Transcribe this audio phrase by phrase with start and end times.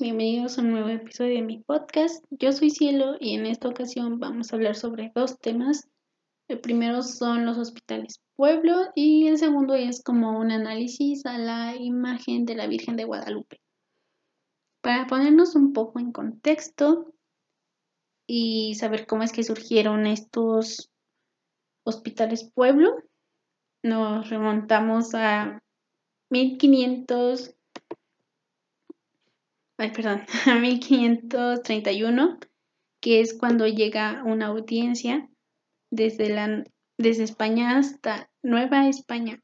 [0.00, 2.24] Bienvenidos a un nuevo episodio de mi podcast.
[2.30, 5.88] Yo soy Cielo y en esta ocasión vamos a hablar sobre dos temas.
[6.48, 11.76] El primero son los hospitales pueblo y el segundo es como un análisis a la
[11.76, 13.60] imagen de la Virgen de Guadalupe.
[14.80, 17.14] Para ponernos un poco en contexto
[18.26, 20.90] y saber cómo es que surgieron estos
[21.84, 22.96] hospitales pueblo,
[23.84, 25.62] nos remontamos a
[26.30, 27.54] 1500
[29.78, 32.38] ay, perdón, a 1531,
[33.00, 35.28] que es cuando llega una audiencia
[35.90, 36.64] desde, la,
[36.98, 39.40] desde España hasta Nueva España.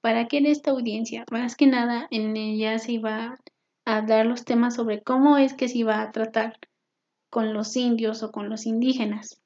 [0.00, 1.24] ¿Para qué era esta audiencia?
[1.30, 3.38] Más que nada, en ella se iba
[3.84, 6.58] a dar los temas sobre cómo es que se iba a tratar
[7.30, 9.40] con los indios o con los indígenas.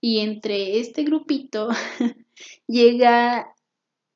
[0.00, 1.68] Y entre este grupito
[2.66, 3.54] llega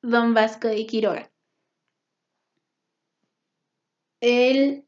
[0.02, 1.30] Don Vasco de Quiroga.
[4.20, 4.83] Él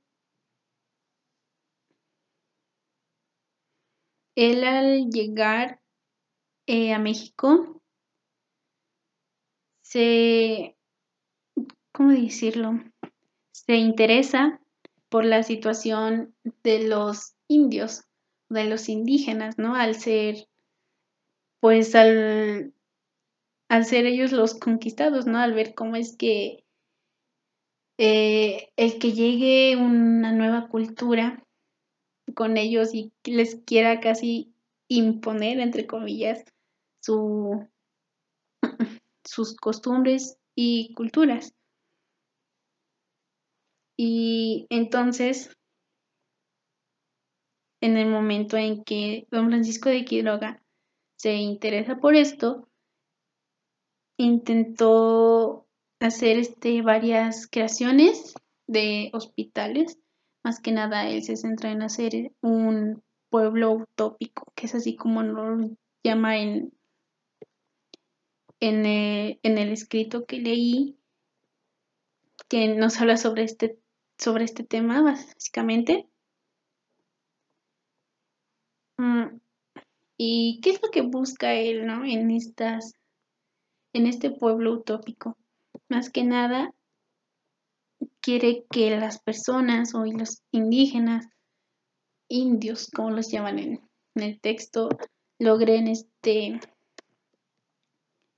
[4.36, 5.80] Él al llegar
[6.66, 7.82] eh, a México
[9.80, 10.76] se,
[11.90, 12.78] ¿cómo decirlo?
[13.52, 14.60] Se interesa
[15.08, 18.04] por la situación de los indios,
[18.50, 19.74] de los indígenas, ¿no?
[19.74, 20.48] Al ser,
[21.60, 22.74] pues al,
[23.70, 25.38] al ser ellos los conquistados, ¿no?
[25.38, 26.62] Al ver cómo es que
[27.96, 31.45] eh, el que llegue una nueva cultura
[32.36, 34.52] con ellos y les quiera casi
[34.88, 36.44] imponer, entre comillas,
[37.00, 37.66] su,
[39.24, 41.54] sus costumbres y culturas.
[43.96, 45.56] Y entonces,
[47.80, 50.62] en el momento en que don Francisco de Quiroga
[51.16, 52.68] se interesa por esto,
[54.18, 55.66] intentó
[56.00, 58.34] hacer este, varias creaciones
[58.66, 59.98] de hospitales
[60.46, 65.24] más que nada él se centra en hacer un pueblo utópico, que es así como
[65.24, 65.72] lo
[66.04, 66.72] llama en,
[68.60, 71.00] en, eh, en el escrito que leí,
[72.48, 73.80] que nos habla sobre este,
[74.18, 76.08] sobre este tema, básicamente.
[78.98, 79.40] Mm,
[80.16, 82.04] ¿Y qué es lo que busca él, ¿no?
[82.04, 82.92] En estas,
[83.92, 85.36] en este pueblo utópico.
[85.88, 86.72] Más que nada,
[88.26, 91.28] quiere que las personas o los indígenas,
[92.28, 94.88] indios, como los llaman en, el texto,
[95.38, 96.58] logren este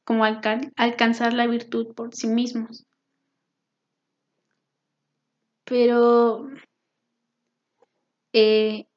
[0.05, 2.85] como alcanzar la virtud por sí mismos.
[5.65, 6.51] Pero
[8.35, 8.89] eh,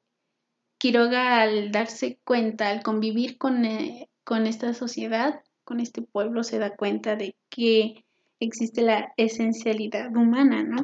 [0.76, 6.58] Quiroga al darse cuenta, al convivir con, eh, con esta sociedad, con este pueblo, se
[6.58, 8.04] da cuenta de que
[8.44, 10.82] existe la esencialidad humana, ¿no?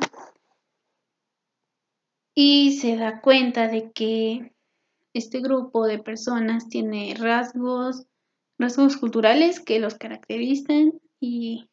[2.35, 4.53] Y se da cuenta de que
[5.13, 8.07] este grupo de personas tiene rasgos,
[8.59, 11.69] rasgos culturales que los caracterizan y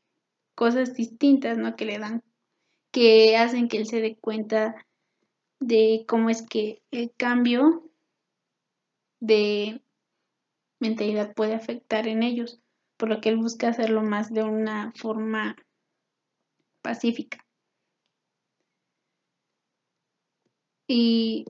[0.55, 1.75] cosas distintas, ¿no?
[1.75, 2.23] Que le dan,
[2.91, 4.75] que hacen que él se dé cuenta
[5.59, 7.89] de cómo es que el cambio
[9.19, 9.81] de
[10.79, 12.59] mentalidad puede afectar en ellos,
[12.97, 15.55] por lo que él busca hacerlo más de una forma
[16.85, 17.43] pacífica.
[20.87, 21.45] Y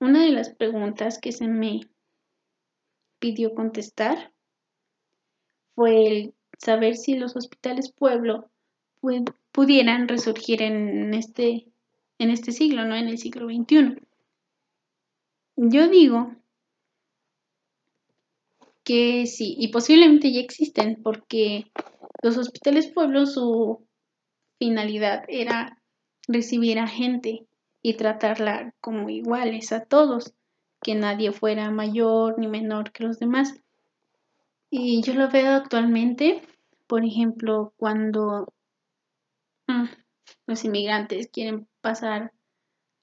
[0.00, 1.82] una de las preguntas que se me
[3.20, 4.32] pidió contestar
[5.76, 8.50] fue el saber si los hospitales pueblo
[9.52, 11.68] pudieran resurgir en este,
[12.18, 12.96] en este siglo, ¿no?
[12.96, 14.00] En el siglo XXI.
[15.56, 16.34] Yo digo
[18.82, 21.70] que sí, y posiblemente ya existen, porque
[22.22, 23.86] los hospitales pueblos, su
[24.64, 25.78] finalidad era
[26.26, 27.46] recibir a gente
[27.82, 30.32] y tratarla como iguales a todos,
[30.82, 33.60] que nadie fuera mayor ni menor que los demás.
[34.70, 36.40] Y yo lo veo actualmente,
[36.86, 38.54] por ejemplo, cuando
[39.66, 39.84] mm,
[40.46, 42.32] los inmigrantes quieren pasar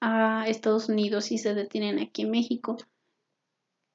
[0.00, 2.76] a Estados Unidos y se detienen aquí en México,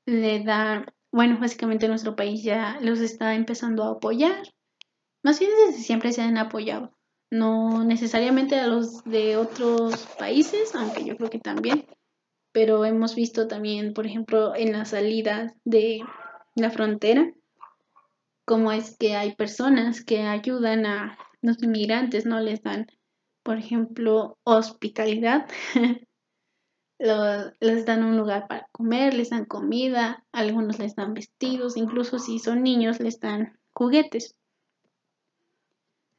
[0.05, 4.41] le dan, bueno, básicamente nuestro país ya los está empezando a apoyar.
[5.21, 6.96] Más bien desde siempre se han apoyado
[7.29, 11.85] no necesariamente a los de otros países, aunque yo creo que también,
[12.51, 16.01] pero hemos visto también, por ejemplo, en la salida de
[16.55, 17.31] la frontera,
[18.45, 22.39] cómo es que hay personas que ayudan a los inmigrantes, ¿no?
[22.39, 22.87] Les dan,
[23.43, 25.47] por ejemplo, hospitalidad,
[26.99, 32.39] les dan un lugar para comer, les dan comida, algunos les dan vestidos, incluso si
[32.39, 34.35] son niños les dan juguetes.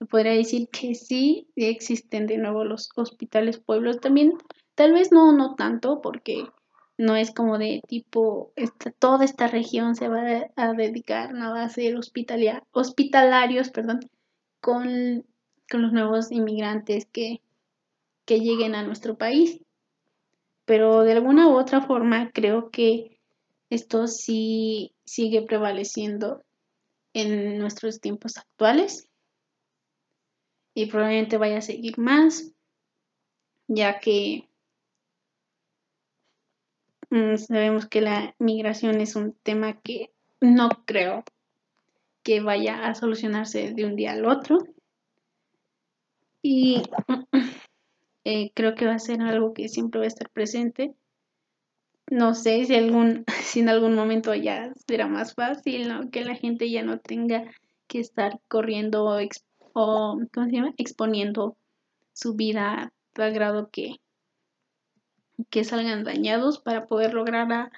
[0.06, 4.34] Podría decir que sí existen de nuevo los hospitales pueblos también.
[4.74, 6.46] Tal vez no, no tanto, porque
[6.96, 11.68] no es como de tipo, esta, toda esta región se va a dedicar, no a
[11.68, 14.00] ser hospitalarios, perdón,
[14.60, 15.24] con,
[15.70, 17.40] con, los nuevos inmigrantes que,
[18.24, 19.60] que lleguen a nuestro país.
[20.64, 23.18] Pero de alguna u otra forma creo que
[23.70, 26.44] esto sí sigue prevaleciendo
[27.14, 29.07] en nuestros tiempos actuales
[30.78, 32.52] y probablemente vaya a seguir más,
[33.66, 34.48] ya que
[37.10, 41.24] mm, sabemos que la migración es un tema que no creo
[42.22, 44.58] que vaya a solucionarse de un día al otro.
[46.42, 46.84] Y
[48.24, 50.94] eh, creo que va a ser algo que siempre va a estar presente.
[52.08, 56.70] No sé si, algún, si en algún momento ya será más fácil, que la gente
[56.70, 57.50] ya no tenga
[57.88, 59.18] que estar corriendo o
[59.80, 60.74] o ¿cómo se llama?
[60.76, 61.56] exponiendo
[62.12, 64.00] su vida al grado que,
[65.50, 67.70] que salgan dañados para poder lograr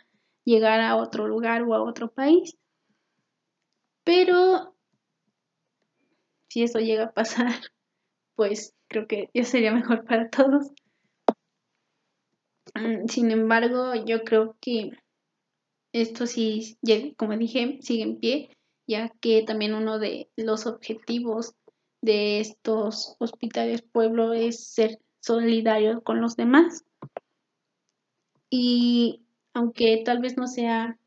[0.44, 2.56] llegar a otro lugar o a otro país.
[4.02, 4.74] Pero
[6.48, 7.52] si eso llega a pasar,
[8.34, 10.72] pues creo que ya sería mejor para todos.
[12.74, 14.92] Mm, sin embargo, yo creo que
[15.92, 16.78] esto sí,
[17.18, 18.56] como dije, sigue en pie,
[18.86, 21.54] ya que también uno de los objetivos
[22.02, 26.84] de estos hospitales pueblo es ser solidario con los demás.
[28.50, 29.22] Y
[29.54, 30.98] aunque tal vez no sea,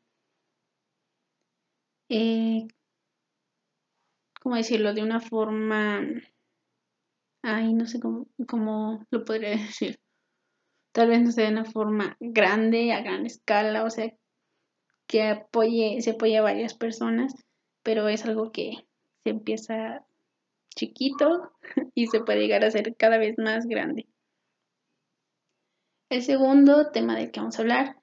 [2.08, 2.66] eh,
[4.40, 4.94] ¿cómo decirlo?
[4.94, 6.02] De una forma,
[7.42, 9.98] ay, no sé cómo, cómo lo podría decir.
[10.92, 14.12] Tal vez no sea de una forma grande, a gran escala, o sea,
[15.06, 17.34] que apoye, se apoye a varias personas,
[17.82, 18.86] pero es algo que
[19.24, 20.06] se empieza
[20.74, 21.52] chiquito
[21.94, 24.06] y se puede llegar a ser cada vez más grande.
[26.10, 27.96] El segundo tema del que vamos a hablar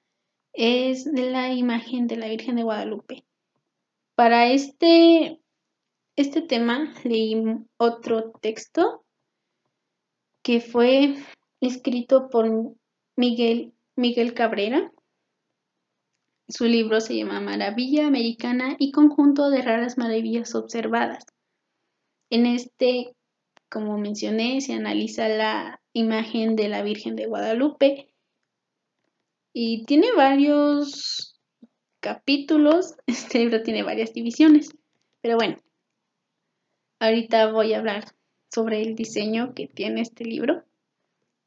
[0.52, 3.24] es de la imagen de la Virgen de Guadalupe.
[4.14, 5.40] Para este,
[6.16, 7.42] este tema leí
[7.78, 9.04] otro texto
[10.42, 11.16] que fue
[11.60, 12.74] escrito por
[13.16, 14.92] Miguel, Miguel Cabrera.
[16.48, 21.24] Su libro se llama Maravilla Americana y Conjunto de Raras Maravillas Observadas.
[22.32, 23.14] En este,
[23.68, 28.08] como mencioné, se analiza la imagen de la Virgen de Guadalupe
[29.52, 31.38] y tiene varios
[32.00, 32.94] capítulos.
[33.06, 34.70] Este libro tiene varias divisiones,
[35.20, 35.58] pero bueno,
[37.00, 38.04] ahorita voy a hablar
[38.50, 40.64] sobre el diseño que tiene este libro.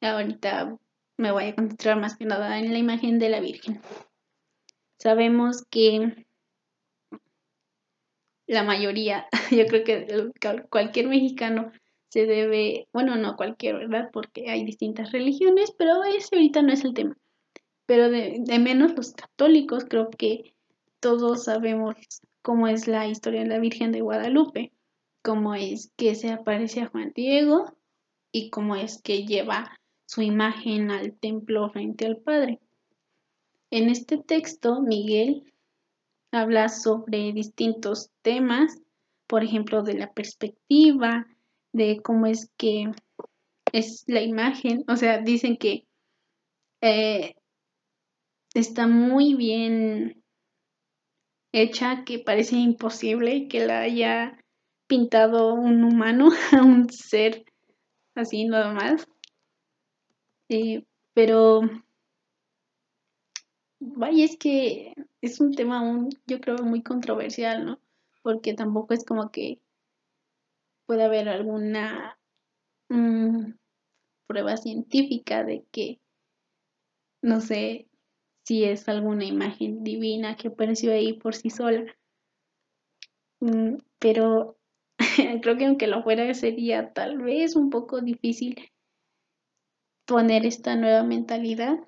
[0.02, 0.78] Ahorita
[1.18, 3.82] me voy a concentrar más que nada en la imagen de la Virgen.
[5.00, 6.25] Sabemos que
[8.48, 11.72] la mayoría, yo creo que cualquier mexicano
[12.10, 14.10] se debe, bueno, no cualquier, ¿verdad?
[14.14, 17.18] Porque hay distintas religiones, pero ese ahorita no es el tema.
[17.86, 20.56] Pero de, menos los católicos, creo que
[21.00, 21.96] todos sabemos
[22.42, 24.72] cómo es la historia de la Virgen de Guadalupe,
[25.24, 27.76] cómo es que se aparece a Juan Diego
[28.32, 32.60] y cómo es que lleva su imagen al templo frente al Padre.
[33.72, 35.52] En este texto, Miguel
[36.36, 38.82] habla sobre distintos temas,
[39.28, 41.26] por ejemplo, de la perspectiva,
[41.74, 42.92] de cómo es que
[43.74, 45.86] es la imagen, o sea, dicen que
[46.82, 47.36] eh,
[48.54, 50.24] está muy bien
[51.52, 54.38] hecha, que parece imposible que la haya
[54.88, 57.44] pintado un humano, un ser
[58.14, 59.08] así nada más.
[60.50, 61.62] Eh, pero
[63.80, 64.94] vaya, es que
[65.26, 67.80] es un tema aún, yo creo, muy controversial, ¿no?
[68.22, 69.60] Porque tampoco es como que
[70.86, 72.18] pueda haber alguna
[72.90, 73.54] mm,
[74.28, 76.00] prueba científica de que,
[77.22, 77.88] no sé,
[78.44, 81.96] si es alguna imagen divina que apareció ahí por sí sola.
[83.40, 84.58] Mm, pero
[85.42, 88.72] creo que aunque lo fuera sería tal vez un poco difícil
[90.06, 91.80] poner esta nueva mentalidad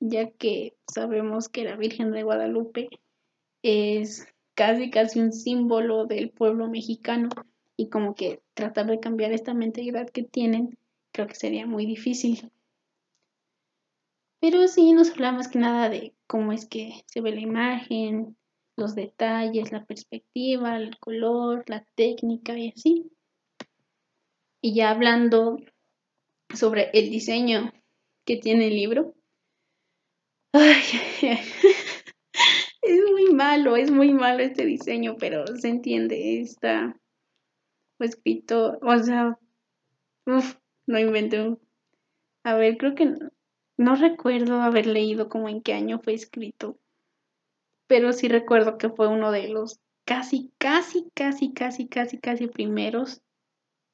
[0.00, 2.88] ya que sabemos que la Virgen de Guadalupe
[3.62, 7.28] es casi casi un símbolo del pueblo mexicano
[7.76, 10.78] y como que tratar de cambiar esta mentalidad que tienen
[11.12, 12.50] creo que sería muy difícil.
[14.40, 18.36] Pero sí nos habla más que nada de cómo es que se ve la imagen,
[18.76, 23.10] los detalles, la perspectiva, el color, la técnica y así.
[24.60, 25.58] Y ya hablando
[26.54, 27.72] sobre el diseño
[28.24, 29.14] que tiene el libro,
[30.52, 30.82] Ay,
[32.82, 36.96] es muy malo, es muy malo este diseño, pero se entiende, está,
[37.98, 39.38] escrito, o sea,
[40.26, 41.56] uff, no inventé.
[42.44, 43.30] A ver, creo que no,
[43.76, 46.78] no recuerdo haber leído como en qué año fue escrito,
[47.86, 53.22] pero sí recuerdo que fue uno de los casi, casi, casi, casi, casi, casi primeros.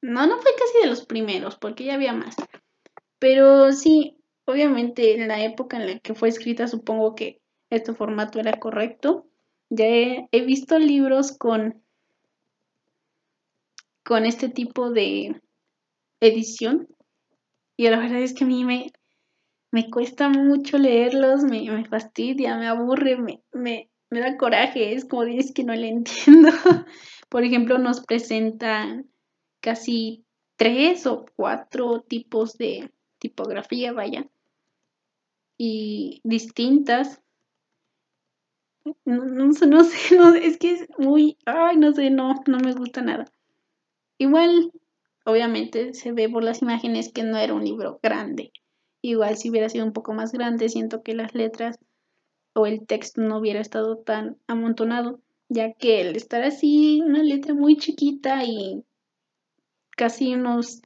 [0.01, 2.35] No, no fue casi de los primeros, porque ya había más.
[3.19, 8.39] Pero sí, obviamente en la época en la que fue escrita supongo que este formato
[8.39, 9.27] era correcto.
[9.69, 11.81] Ya he, visto libros con,
[14.03, 15.41] con este tipo de
[16.19, 16.87] edición
[17.75, 18.91] y la verdad es que a mí me,
[19.71, 25.05] me cuesta mucho leerlos, me, me fastidia, me aburre, me, me, me da coraje, es
[25.05, 26.49] como dices que no le entiendo.
[27.29, 29.09] Por ejemplo, nos presentan
[29.59, 30.23] casi
[30.55, 34.29] tres o cuatro tipos de tipografía, vaya,
[35.57, 37.21] y distintas.
[39.03, 42.73] No, no, no sé, no, es que es muy, ay, no sé, no, no me
[42.73, 43.25] gusta nada.
[44.17, 44.71] Igual,
[45.25, 48.51] obviamente se ve por las imágenes que no era un libro grande.
[49.01, 51.77] Igual si hubiera sido un poco más grande, siento que las letras
[52.53, 55.19] o el texto no hubiera estado tan amontonado,
[55.49, 58.83] ya que el estar así, una letra muy chiquita y
[59.95, 60.81] casi unos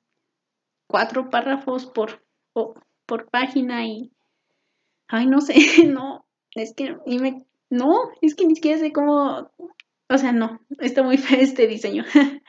[0.88, 2.24] cuatro párrafos por,
[3.06, 4.12] por página y,
[5.10, 5.56] ay, no sé,
[5.88, 6.25] no,
[6.56, 9.51] es que y me, no, es que ni siquiera sé cómo,
[10.10, 12.06] o sea, no, está muy feo este diseño.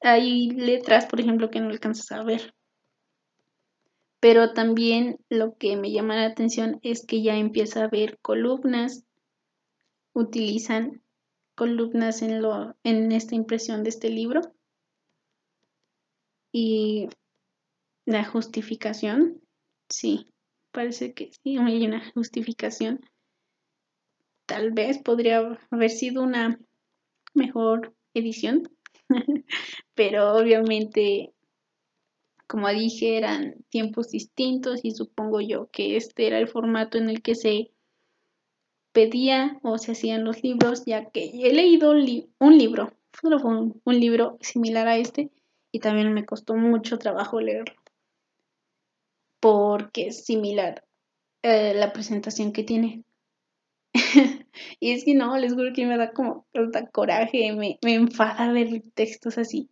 [0.00, 2.54] Hay letras, por ejemplo, que no alcanzas a ver.
[4.20, 9.04] Pero también lo que me llama la atención es que ya empieza a haber columnas.
[10.12, 11.02] Utilizan
[11.54, 14.40] columnas en, lo, en esta impresión de este libro.
[16.52, 17.08] Y
[18.04, 19.40] la justificación,
[19.88, 20.28] sí,
[20.72, 23.00] parece que sí, hay una justificación.
[24.46, 26.58] Tal vez podría haber sido una
[27.34, 28.68] mejor edición,
[29.94, 31.32] pero obviamente
[32.52, 37.22] como dije, eran tiempos distintos y supongo yo que este era el formato en el
[37.22, 37.70] que se
[38.92, 43.80] pedía o se hacían los libros, ya que he leído un libro, solo fue un,
[43.86, 45.30] libro similar a este
[45.70, 47.74] y también me costó mucho trabajo leerlo,
[49.42, 50.86] porque es similar
[51.42, 53.04] eh, la presentación que tiene.
[54.80, 56.46] y es que no, les juro que me da como
[56.92, 59.68] coraje, me, me enfada ver textos así.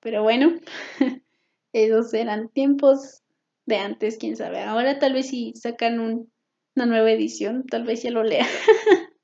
[0.00, 0.54] Pero bueno,
[1.76, 3.22] Esos eran tiempos
[3.66, 4.62] de antes, quién sabe.
[4.62, 6.00] Ahora tal vez si sacan
[6.74, 8.46] una nueva edición, tal vez ya lo lea.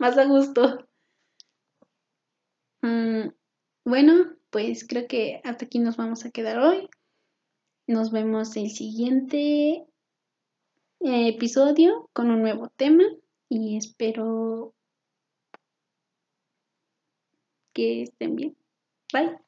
[0.00, 0.86] Más a gusto.
[2.82, 3.28] Mm,
[3.86, 6.90] bueno, pues creo que hasta aquí nos vamos a quedar hoy.
[7.86, 9.86] Nos vemos el siguiente
[11.00, 13.04] eh, episodio con un nuevo tema
[13.48, 14.74] y espero
[17.74, 18.56] que estén bien.
[19.12, 19.38] Bye.